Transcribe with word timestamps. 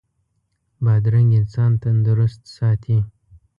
بادرنګ 0.83 1.29
انسان 1.41 1.71
تندرست 1.81 2.41
ساتي. 2.55 2.97